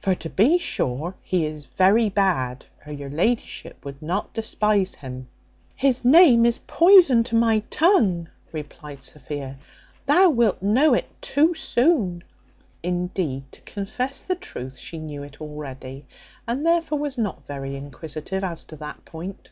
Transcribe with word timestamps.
for 0.00 0.14
to 0.14 0.30
be 0.30 0.56
sure 0.56 1.14
he 1.22 1.44
is 1.44 1.66
very 1.66 2.08
bad, 2.08 2.64
or 2.86 2.94
your 2.94 3.10
la'ship 3.10 3.84
would 3.84 4.00
not 4.00 4.32
despise 4.32 4.94
him." 4.94 5.28
"His 5.74 6.02
name 6.02 6.46
is 6.46 6.60
poison 6.66 7.22
to 7.24 7.34
my 7.36 7.58
tongue," 7.68 8.30
replied 8.52 9.02
Sophia: 9.02 9.58
"thou 10.06 10.30
wilt 10.30 10.62
know 10.62 10.94
it 10.94 11.10
too 11.20 11.52
soon." 11.52 12.24
Indeed, 12.82 13.52
to 13.52 13.60
confess 13.66 14.22
the 14.22 14.34
truth, 14.36 14.78
she 14.78 14.96
knew 14.96 15.22
it 15.22 15.42
already, 15.42 16.06
and 16.48 16.64
therefore 16.64 16.98
was 16.98 17.18
not 17.18 17.46
very 17.46 17.76
inquisitive 17.76 18.42
as 18.42 18.64
to 18.64 18.76
that 18.76 19.04
point. 19.04 19.50